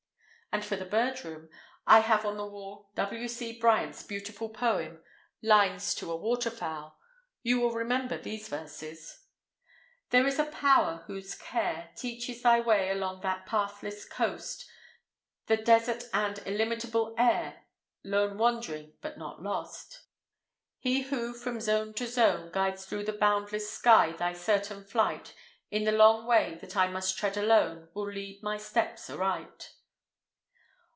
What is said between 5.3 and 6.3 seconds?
"Lines to a